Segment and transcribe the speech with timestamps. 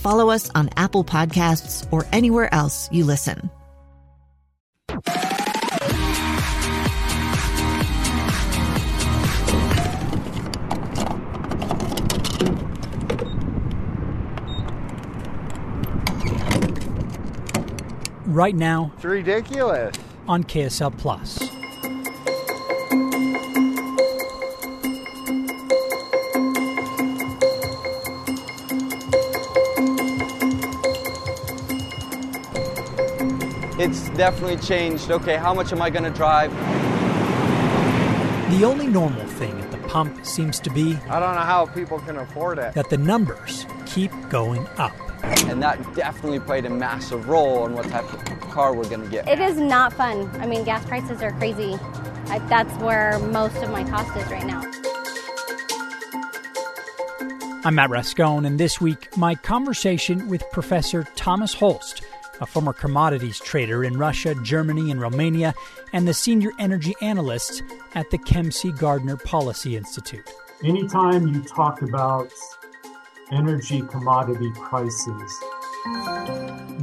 [0.00, 3.50] follow us on Apple Podcasts, or anywhere else you listen.
[18.26, 19.96] Right now, It's ridiculous.
[20.28, 21.38] on KSL Plus.
[33.80, 35.10] It's definitely changed.
[35.10, 36.50] Okay, how much am I going to drive?
[38.50, 41.98] The only normal thing at the pump seems to be I don't know how people
[42.00, 42.74] can afford it.
[42.74, 44.92] that the numbers keep going up.
[45.24, 49.08] And that definitely played a massive role in what type of car we're going to
[49.08, 49.26] get.
[49.26, 50.28] It is not fun.
[50.42, 51.78] I mean, gas prices are crazy.
[52.26, 54.60] I, that's where most of my cost is right now.
[57.64, 62.02] I'm Matt Rascon, and this week, my conversation with Professor Thomas Holst,
[62.40, 65.54] a former commodities trader in Russia, Germany, and Romania,
[65.92, 67.62] and the senior energy analyst
[67.94, 68.72] at the Kem C.
[68.72, 70.28] Gardner Policy Institute.
[70.64, 72.30] Anytime you talk about
[73.32, 75.40] energy commodity prices,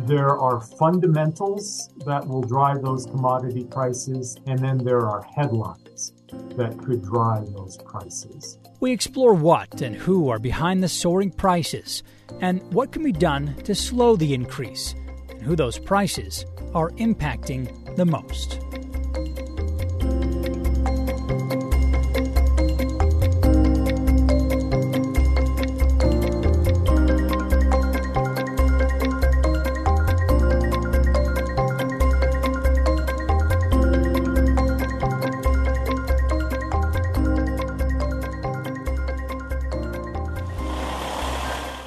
[0.08, 6.14] there are fundamentals that will drive those commodity prices, and then there are headlines
[6.56, 8.58] that could drive those prices.
[8.80, 12.04] We explore what and who are behind the soaring prices,
[12.42, 14.96] and what can be done to slow the increase,
[15.38, 18.60] and who those prices are impacting the most.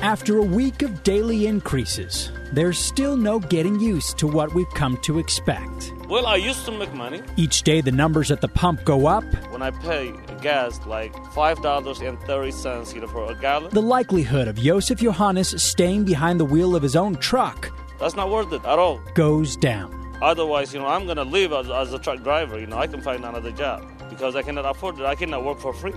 [0.02, 4.96] After a week of daily increases, there's still no getting used to what we've come
[4.98, 5.92] to expect.
[6.08, 9.24] Well, I used to make money Each day, the numbers at the pump go up.
[9.52, 10.12] when I pay
[10.42, 13.70] gas like five dollars and thirty cents, you know, for a gallon.
[13.72, 18.30] The likelihood of Josef Johannes staying behind the wheel of his own truck That's not
[18.30, 19.00] worth it at all.
[19.14, 19.96] goes down.
[20.22, 22.58] Otherwise, you know, I'm gonna leave as, as a truck driver.
[22.58, 25.04] You know, I can find another job because I cannot afford it.
[25.06, 25.94] I cannot work for free.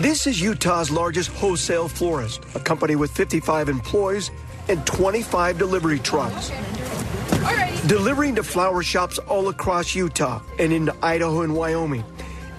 [0.00, 4.30] This is Utah's largest wholesale florist, a company with 55 employees
[4.70, 6.50] and 25 delivery trucks.
[7.86, 12.02] Delivering to flower shops all across Utah and into Idaho and Wyoming.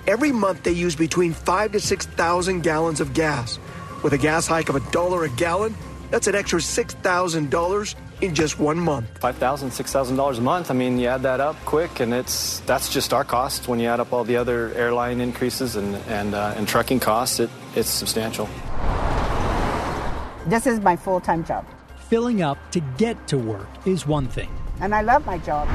[0.05, 3.57] Every month they use between five to 6,000 gallons of gas.
[4.03, 5.75] With a gas hike of a dollar a gallon,
[6.11, 9.07] that's an extra $6,000 in just one month.
[9.19, 10.71] Five thousand, six thousand dollars a month.
[10.71, 13.67] I mean, you add that up quick, and it's that's just our cost.
[13.67, 17.39] When you add up all the other airline increases and and, uh, and trucking costs,
[17.39, 18.47] it, it's substantial.
[20.47, 21.65] This is my full time job,
[22.09, 24.49] Filling up to get to work is one thing,
[24.81, 25.67] and I love my job.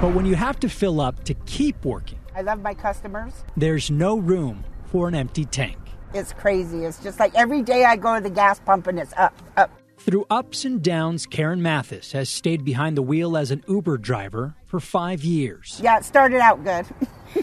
[0.00, 3.32] but when you have to fill up to keep working, I love my customers.
[3.56, 5.76] there's no room for an empty tank.
[6.14, 6.84] It's crazy.
[6.84, 9.70] It's just like every day I go to the gas pump and it's up, up.
[10.04, 14.54] Through ups and downs, Karen Mathis has stayed behind the wheel as an Uber driver
[14.66, 16.84] for five years Yeah, it started out good.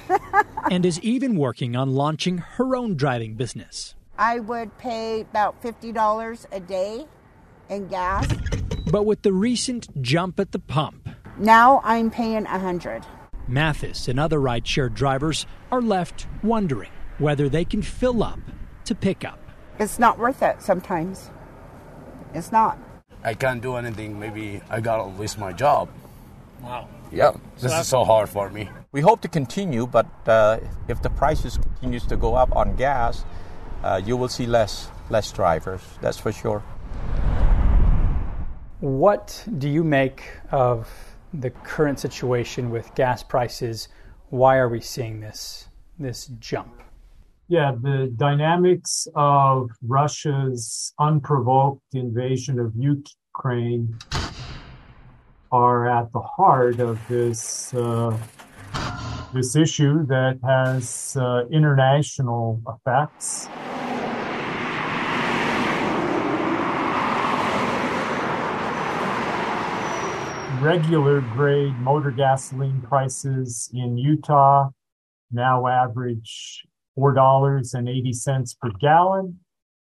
[0.72, 3.96] and is even working on launching her own driving business.
[4.16, 7.08] I would pay about $50 a day
[7.68, 8.28] in gas.
[8.92, 11.10] But with the recent jump at the pump,
[11.40, 13.04] Now I'm paying a 100
[13.48, 18.40] Mathis and other rideshare drivers are left wondering whether they can fill up
[18.86, 19.40] to pick up.
[19.80, 21.32] It's not worth it sometimes.
[22.34, 22.78] It's not.
[23.24, 24.20] I can't do anything.
[24.20, 25.90] Maybe I gotta lose my job.
[26.62, 26.88] Wow.
[27.12, 28.70] Yeah, this is so hard for me.
[28.92, 33.26] We hope to continue, but uh, if the prices continues to go up on gas,
[33.84, 35.82] uh, you will see less less drivers.
[36.02, 36.64] That's for sure.
[38.80, 40.90] What do you make of
[41.34, 43.88] the current situation with gas prices,
[44.30, 45.68] why are we seeing this
[46.00, 46.82] this jump?
[47.52, 54.00] Yeah, the dynamics of Russia's unprovoked invasion of Ukraine
[55.52, 58.18] are at the heart of this uh,
[59.34, 63.50] this issue that has uh, international effects.
[70.62, 74.70] Regular grade motor gasoline prices in Utah
[75.34, 76.66] now average
[76.98, 79.40] $4.80 per gallon.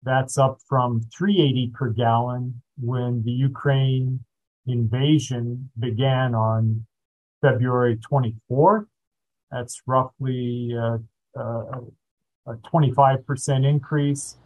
[0.03, 4.21] That's up from 380 per gallon when the Ukraine
[4.67, 6.87] invasion began on
[7.43, 8.87] February 24th.
[9.51, 10.99] That's roughly uh,
[11.39, 11.81] uh,
[12.47, 14.37] a 25% increase.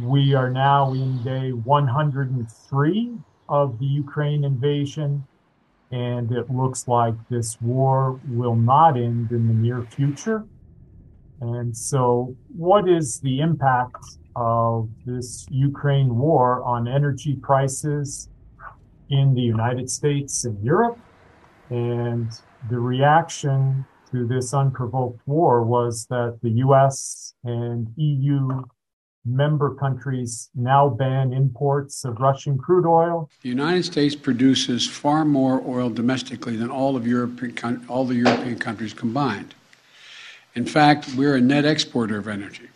[0.00, 3.18] We are now in day 103
[3.48, 5.26] of the Ukraine invasion,
[5.90, 10.44] and it looks like this war will not end in the near future.
[11.40, 14.04] And so, what is the impact
[14.34, 18.28] of this Ukraine war on energy prices
[19.08, 20.98] in the United States and Europe?
[21.70, 22.30] And
[22.70, 28.62] the reaction to this unprovoked war was that the US and EU
[29.24, 33.28] member countries now ban imports of Russian crude oil.
[33.42, 38.58] The United States produces far more oil domestically than all of European all the European
[38.58, 39.54] countries combined.
[40.58, 42.68] In fact, we're a net exporter of energy.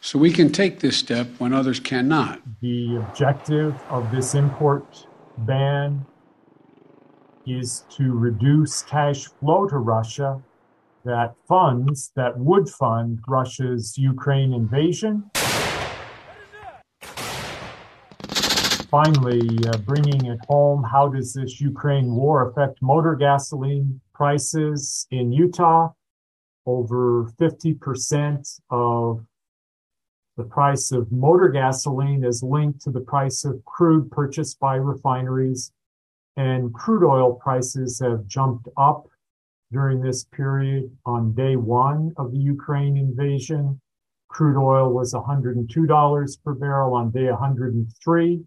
[0.00, 2.40] So we can take this step when others cannot.
[2.60, 5.04] The objective of this import
[5.38, 6.06] ban
[7.44, 10.40] is to reduce cash flow to Russia
[11.04, 15.28] that funds that would fund Russia's Ukraine invasion.
[18.92, 25.32] Finally, uh, bringing it home, how does this Ukraine war affect motor gasoline prices in
[25.32, 25.88] Utah?
[26.68, 29.24] Over 50% of
[30.36, 35.72] the price of motor gasoline is linked to the price of crude purchased by refineries,
[36.36, 39.08] and crude oil prices have jumped up
[39.72, 40.94] during this period.
[41.06, 43.80] On day one of the Ukraine invasion,
[44.28, 46.94] crude oil was $102 per barrel.
[46.94, 48.44] On day 103,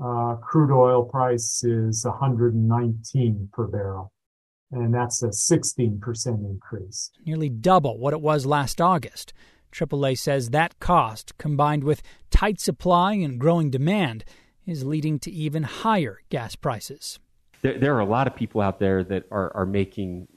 [0.00, 4.13] uh, crude oil price is 119 per barrel.
[4.74, 7.10] And that's a 16% increase.
[7.24, 9.32] Nearly double what it was last August.
[9.72, 14.24] AAA says that cost, combined with tight supply and growing demand,
[14.66, 17.18] is leading to even higher gas prices
[17.64, 20.28] there, there are a lot of people out there that are, are making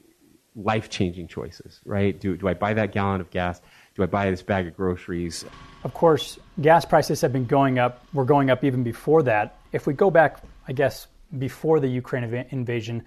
[0.56, 2.18] life changing choices, right?
[2.18, 3.60] Do, do I buy that gallon of gas?
[3.94, 5.44] Do I buy this bag of groceries?
[5.84, 8.02] Of course, gas prices have been going up.
[8.14, 9.58] We're going up even before that.
[9.72, 11.06] If we go back, I guess,
[11.38, 13.04] before the Ukraine invasion,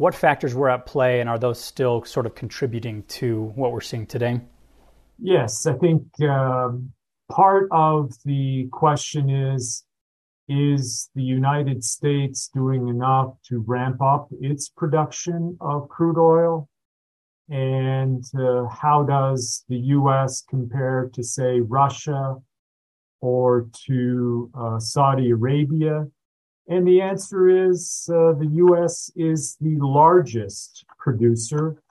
[0.00, 3.82] what factors were at play and are those still sort of contributing to what we're
[3.82, 4.40] seeing today?
[5.18, 6.90] Yes, I think um,
[7.30, 9.84] part of the question is
[10.48, 16.66] is the United States doing enough to ramp up its production of crude oil?
[17.50, 20.42] And uh, how does the U.S.
[20.48, 22.36] compare to, say, Russia
[23.20, 26.06] or to uh, Saudi Arabia?
[26.70, 29.10] And the answer is uh, the U.S.
[29.16, 31.82] is the largest producer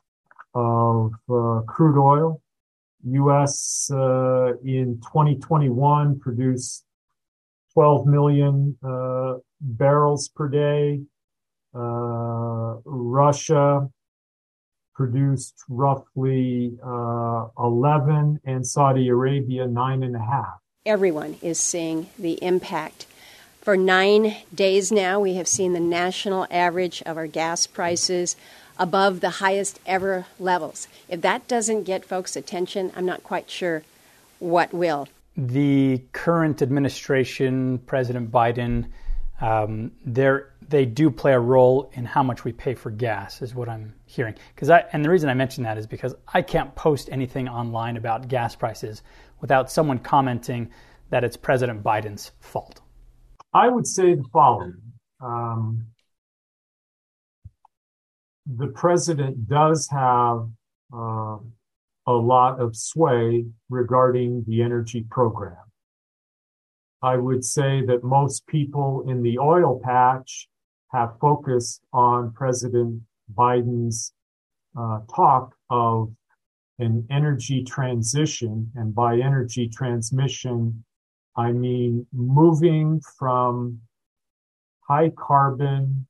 [0.56, 2.42] of uh, crude oil.
[3.04, 3.92] U.S.
[3.94, 6.86] Uh, in 2021 produced
[7.74, 11.01] 12 million uh, barrels per day.
[11.75, 13.89] Uh, Russia
[14.96, 20.60] produced roughly uh, 11, and Saudi Arabia nine and a half.
[20.86, 23.06] Everyone is seeing the impact.
[23.70, 28.36] For nine days now, we have seen the national average of our gas prices
[28.80, 30.88] above the highest ever levels.
[31.08, 33.84] If that doesn't get folks' attention, I'm not quite sure
[34.40, 35.08] what will
[35.38, 38.88] the current administration, President Biden,
[39.40, 43.70] um, they do play a role in how much we pay for gas, is what
[43.70, 44.34] I'm hearing.
[44.56, 48.30] Because and the reason I mention that is because I can't post anything online about
[48.30, 49.04] gas prices
[49.42, 50.72] without someone commenting
[51.12, 52.82] that it's President Biden's fault.
[53.53, 54.82] I would say the following.
[55.22, 55.88] Um,
[58.46, 60.50] the president does have
[60.94, 61.38] uh,
[62.08, 65.58] a lot of sway regarding the energy program.
[67.01, 70.48] I would say that most people in the oil patch
[70.91, 73.01] have focused on President
[73.34, 74.13] Biden's
[74.77, 76.12] uh, talk of
[76.79, 78.72] an energy transition.
[78.75, 80.84] And by energy transmission,
[81.39, 83.79] I mean moving from
[84.81, 86.05] high carbon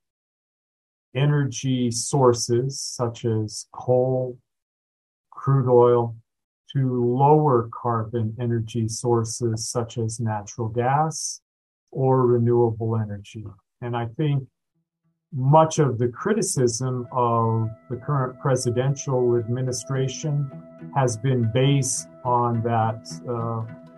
[1.16, 4.40] energy sources such as coal,
[5.30, 6.16] crude oil,
[6.74, 11.42] to lower carbon energy sources such as natural gas
[11.92, 13.46] or renewable energy.
[13.82, 14.48] And I think
[15.32, 20.50] much of the criticism of the current presidential administration
[20.96, 23.89] has been based on that uh,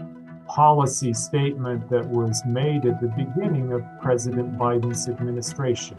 [0.51, 5.95] policy statement that was made at the beginning of President Biden's administration.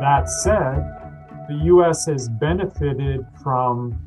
[0.00, 0.78] That said,
[1.46, 2.06] the U.S.
[2.06, 4.00] has benefited from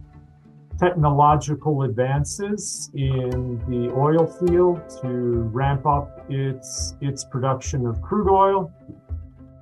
[0.77, 5.07] technological advances in the oil field to
[5.53, 8.71] ramp up its its production of crude oil.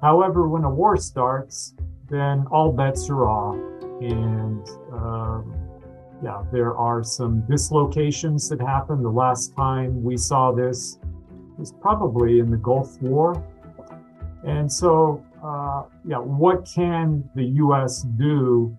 [0.01, 1.73] However, when a war starts,
[2.09, 3.55] then all bets are off,
[4.01, 5.55] and um,
[6.23, 9.01] yeah, there are some dislocations that happen.
[9.01, 10.99] The last time we saw this
[11.57, 13.43] was probably in the Gulf War,
[14.45, 18.01] and so uh, yeah, what can the U.S.
[18.17, 18.77] do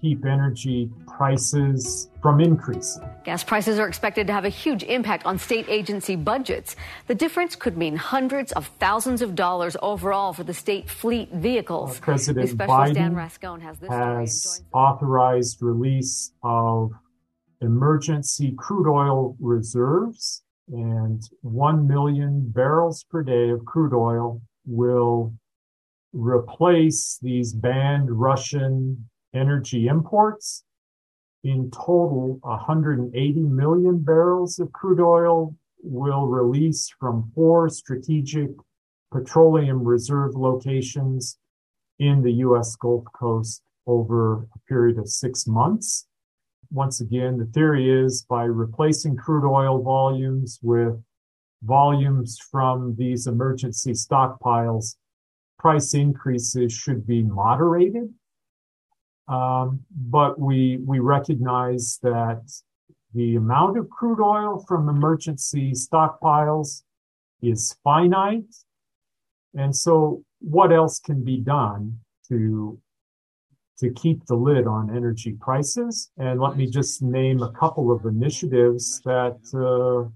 [0.00, 3.08] keep energy prices from increasing?
[3.24, 6.76] Gas prices are expected to have a huge impact on state agency budgets.
[7.06, 11.98] The difference could mean hundreds of thousands of dollars overall for the state fleet vehicles.
[11.98, 16.92] Uh, President Biden has, has authorized release of
[17.60, 25.32] emergency crude oil reserves and 1 million barrels per day of crude oil will
[26.12, 29.08] replace these banned Russian
[29.38, 30.64] energy imports.
[31.44, 38.50] In total, 180 million barrels of crude oil will release from four strategic
[39.12, 41.38] petroleum reserve locations
[41.98, 42.76] in the U.S.
[42.76, 46.06] Gulf Coast over a period of six months.
[46.70, 51.00] Once again, the theory is by replacing crude oil volumes with
[51.62, 54.96] volumes from these emergency stockpiles,
[55.58, 58.12] price increases should be moderated.
[59.28, 62.42] Um, but we we recognize that
[63.14, 66.82] the amount of crude oil from emergency stockpiles
[67.42, 68.54] is finite,
[69.54, 72.78] and so what else can be done to
[73.78, 76.10] to keep the lid on energy prices?
[76.16, 80.08] And let me just name a couple of initiatives that uh,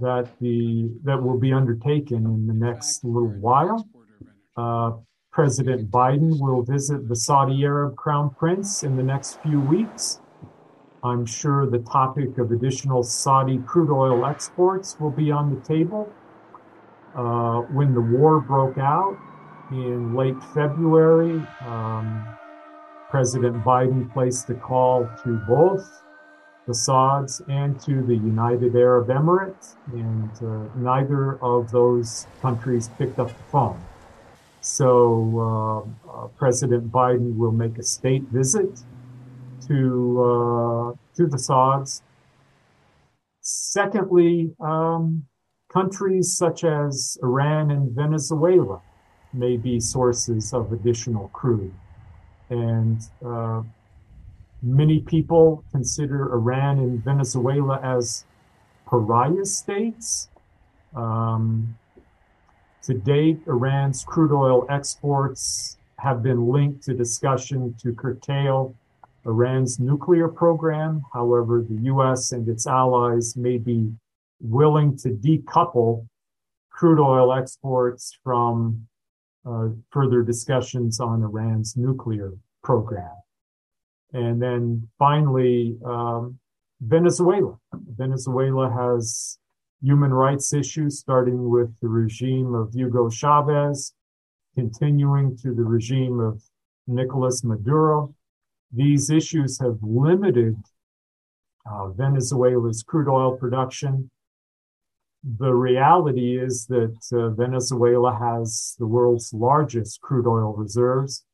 [0.00, 3.88] that the that will be undertaken in the next little while.
[4.56, 4.92] Uh,
[5.34, 10.20] President Biden will visit the Saudi Arab Crown Prince in the next few weeks.
[11.02, 16.08] I'm sure the topic of additional Saudi crude oil exports will be on the table.
[17.16, 19.18] Uh, when the war broke out
[19.72, 22.24] in late February, um,
[23.10, 26.04] President Biden placed a call to both
[26.68, 33.18] the Sauds and to the United Arab Emirates, and uh, neither of those countries picked
[33.18, 33.82] up the phone.
[34.64, 38.80] So uh, uh, President Biden will make a state visit
[39.68, 42.02] to uh, to the Sauds.
[43.42, 45.26] Secondly, um,
[45.70, 48.80] countries such as Iran and Venezuela
[49.34, 51.74] may be sources of additional crude,
[52.48, 53.62] and uh,
[54.62, 58.24] many people consider Iran and Venezuela as
[58.86, 60.30] pariah states.
[60.96, 61.76] Um,
[62.84, 68.74] to date, Iran's crude oil exports have been linked to discussion to curtail
[69.24, 71.02] Iran's nuclear program.
[71.12, 72.32] However, the U.S.
[72.32, 73.90] and its allies may be
[74.40, 76.06] willing to decouple
[76.70, 78.86] crude oil exports from
[79.46, 83.12] uh, further discussions on Iran's nuclear program.
[84.12, 86.38] And then finally, um,
[86.80, 87.58] Venezuela.
[87.72, 89.38] Venezuela has
[89.84, 93.92] human rights issues, starting with the regime of Hugo Chavez,
[94.54, 96.42] continuing to the regime of
[96.86, 98.14] Nicolas Maduro.
[98.72, 100.56] These issues have limited
[101.70, 104.10] uh, Venezuela's crude oil production.
[105.22, 111.24] The reality is that uh, Venezuela has the world's largest crude oil reserves.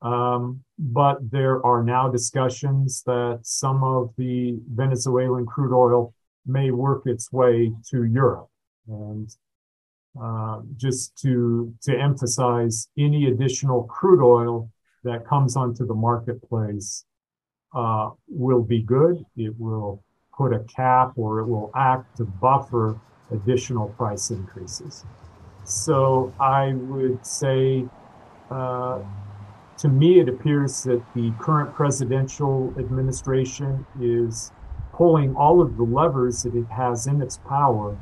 [0.00, 6.12] Um, but there are now discussions that some of the Venezuelan crude oil
[6.46, 8.48] may work its way to Europe.
[8.88, 9.28] And
[10.20, 14.70] uh, just to to emphasize, any additional crude oil
[15.02, 17.04] that comes onto the marketplace
[17.74, 19.24] uh, will be good.
[19.36, 20.02] It will
[20.36, 22.98] put a cap or it will act to buffer
[23.30, 25.04] additional price increases.
[25.64, 27.86] So I would say
[28.50, 29.00] uh,
[29.78, 34.52] to me, it appears that the current presidential administration is
[34.96, 37.98] pulling all of the levers that it has in its power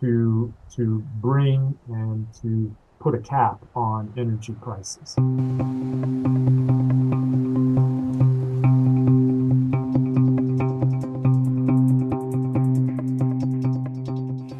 [0.00, 5.14] to to bring and to put a cap on energy prices.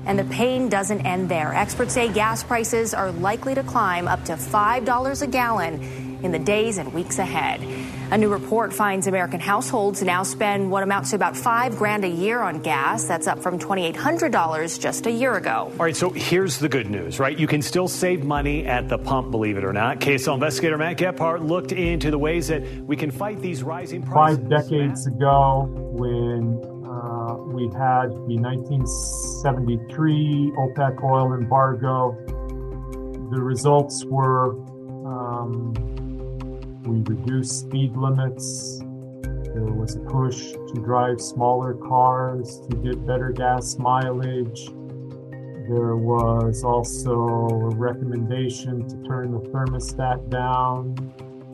[0.07, 1.55] And the pain doesn't end there.
[1.55, 6.39] Experts say gas prices are likely to climb up to $5 a gallon in the
[6.39, 7.61] days and weeks ahead.
[8.11, 12.09] A new report finds American households now spend what amounts to about five grand a
[12.09, 13.05] year on gas.
[13.05, 15.71] That's up from $2,800 just a year ago.
[15.73, 17.39] All right, so here's the good news, right?
[17.39, 20.01] You can still save money at the pump, believe it or not.
[20.01, 24.39] KSL investigator Matt Gephardt looked into the ways that we can fight these rising prices.
[24.39, 32.17] Five decades ago, when uh, we had the 1973 OPEC oil embargo,
[33.31, 34.55] the results were
[35.07, 35.94] um,
[36.87, 38.81] we reduced speed limits.
[39.55, 44.67] There was a push to drive smaller cars to get better gas mileage.
[45.69, 50.95] There was also a recommendation to turn the thermostat down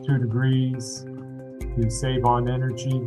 [0.04, 1.04] two degrees
[1.76, 3.06] to save on energy.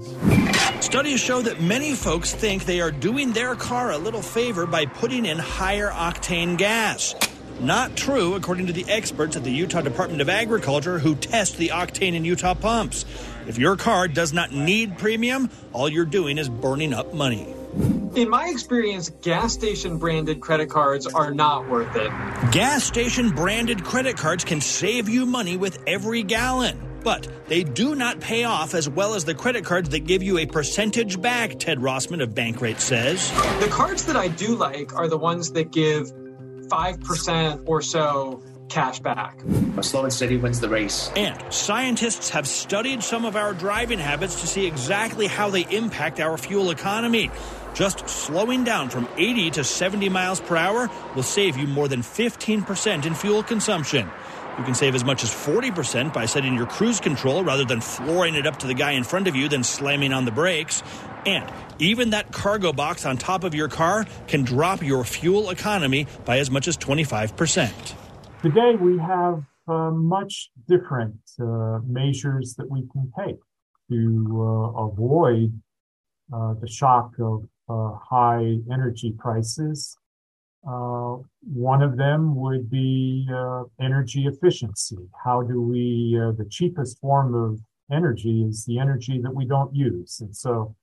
[0.79, 4.85] Studies show that many folks think they are doing their car a little favor by
[4.85, 7.15] putting in higher octane gas.
[7.63, 11.69] Not true, according to the experts at the Utah Department of Agriculture who test the
[11.69, 13.05] octane in Utah pumps.
[13.47, 17.47] If your car does not need premium, all you're doing is burning up money.
[18.15, 22.11] In my experience, gas station branded credit cards are not worth it.
[22.51, 26.77] Gas station branded credit cards can save you money with every gallon.
[27.01, 30.37] But they do not pay off as well as the credit cards that give you
[30.37, 33.31] a percentage back, Ted Rossman of Bankrate says.
[33.61, 36.11] The cards that I do like are the ones that give
[36.73, 39.39] 5% or so cash back.
[39.81, 41.11] Slow and steady wins the race.
[41.15, 46.19] And scientists have studied some of our driving habits to see exactly how they impact
[46.19, 47.29] our fuel economy.
[47.75, 52.01] Just slowing down from 80 to 70 miles per hour will save you more than
[52.01, 54.09] 15% in fuel consumption.
[54.57, 58.35] You can save as much as 40% by setting your cruise control rather than flooring
[58.35, 60.83] it up to the guy in front of you, then slamming on the brakes.
[61.25, 66.05] And even that cargo box on top of your car can drop your fuel economy
[66.25, 67.95] by as much as 25%.
[68.43, 73.39] Today, we have uh, much different uh, measures that we can take
[73.89, 75.59] to uh, avoid
[76.31, 79.97] uh, the shock of uh, high energy prices.
[80.65, 83.27] Uh, one of them would be
[83.81, 84.97] energy efficiency.
[85.23, 87.59] How do we, the cheapest form of
[87.91, 90.21] energy is the energy that we don't use.
[90.21, 90.75] And so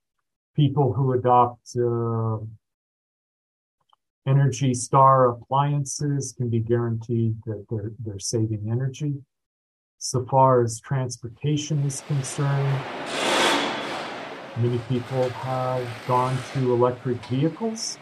[0.55, 2.39] people who adopt uh,
[4.27, 9.15] Energy Star appliances can be guaranteed that they're, they're saving energy.
[9.99, 12.81] So far as transportation is concerned,
[14.59, 17.99] many people have gone to electric vehicles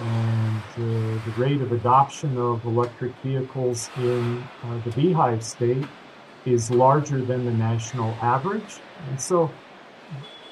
[0.00, 5.84] and uh, the rate of adoption of electric vehicles in uh, the Beehive state
[6.46, 8.78] is larger than the national average.
[9.08, 9.50] And so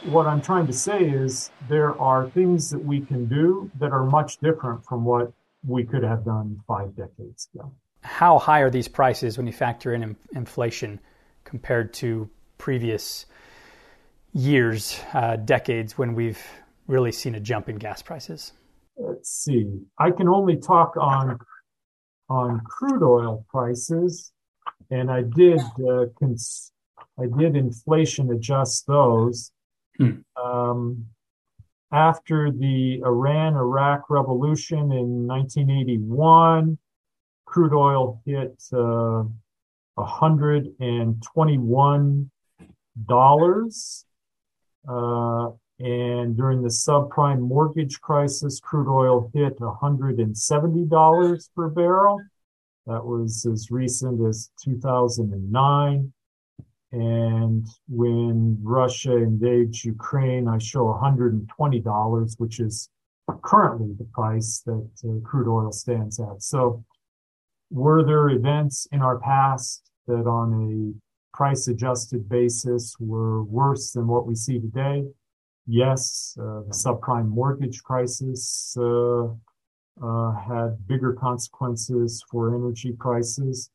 [0.05, 4.05] what I'm trying to say is there are things that we can do that are
[4.05, 5.33] much different from what
[5.67, 7.73] we could have done five decades ago.
[8.03, 11.01] How high are these prices when you factor in inflation
[11.45, 13.27] compared to previous
[14.33, 16.45] years, uh, decades when we've
[16.87, 18.53] really seen a jump in gas prices?
[18.97, 19.71] Let's see.
[19.99, 21.39] I can only talk on
[22.29, 24.33] on crude oil prices,
[24.91, 26.73] and I did uh, cons-
[27.19, 29.53] I did inflation adjust those.
[29.99, 30.19] Hmm.
[30.43, 31.07] Um,
[31.93, 36.79] after the Iran Iraq revolution in 1981,
[37.47, 39.23] crude oil hit uh,
[39.99, 42.29] $121.
[44.89, 52.21] Uh, and during the subprime mortgage crisis, crude oil hit $170 per barrel.
[52.87, 56.13] That was as recent as 2009.
[56.93, 62.89] And when Russia invades Ukraine, I show $120, which is
[63.43, 66.43] currently the price that uh, crude oil stands at.
[66.43, 66.85] So
[67.71, 74.07] were there events in our past that on a price adjusted basis were worse than
[74.07, 75.05] what we see today?
[75.67, 79.27] Yes, uh, the subprime mortgage crisis uh,
[80.03, 83.71] uh had bigger consequences for energy prices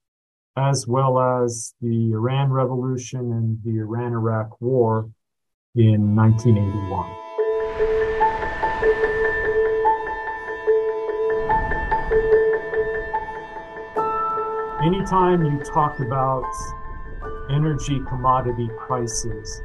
[0.57, 5.09] as well as the Iran Revolution and the Iran Iraq War
[5.75, 7.09] in 1981.
[14.83, 16.43] Anytime you talk about
[17.49, 19.61] energy commodity prices,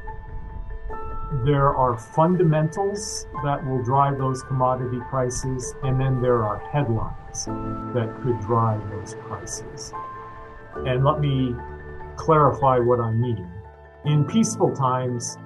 [1.43, 7.45] there are fundamentals that will drive those commodity prices, and then there are headlines
[7.93, 9.91] that could drive those prices.
[10.85, 11.53] And let me
[12.15, 13.49] clarify what I mean.
[14.05, 15.37] In peaceful times,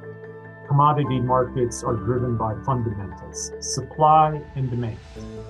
[0.67, 4.99] commodity markets are driven by fundamentals supply and demand.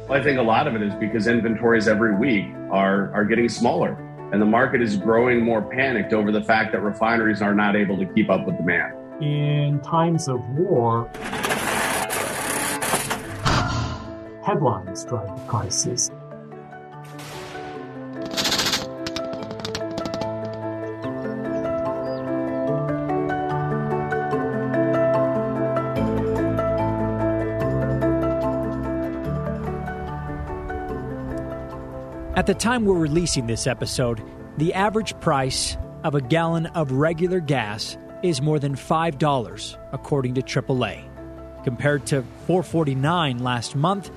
[0.08, 3.50] Well, I think a lot of it is because inventories every week are, are getting
[3.50, 3.98] smaller,
[4.32, 7.98] and the market is growing more panicked over the fact that refineries are not able
[7.98, 9.01] to keep up with demand.
[9.22, 11.08] In times of war,
[14.44, 16.10] headlines drive the prices.
[32.36, 34.24] At the time we're releasing this episode,
[34.58, 40.42] the average price of a gallon of regular gas is more than $5 according to
[40.42, 44.12] AAA, compared to 4.49 last month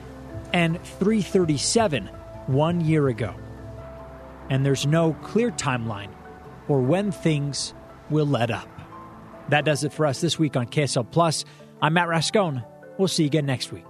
[0.52, 2.08] and 3.37
[2.48, 3.34] 1 year ago.
[4.50, 6.10] And there's no clear timeline
[6.66, 7.74] for when things
[8.10, 8.68] will let up.
[9.48, 11.44] That does it for us this week on KSL Plus.
[11.82, 12.62] I'm Matt Rascon.
[12.98, 13.84] We'll see you again next week.